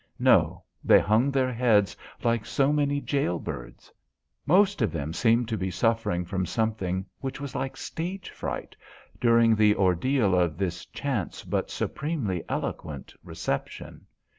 [0.17, 3.91] No they hung their heads like so many jail birds.
[4.47, 8.75] Most of them seemed to be suffering from something which was like stage fright
[9.19, 14.07] during the ordeal of this chance but supremely eloquent reception.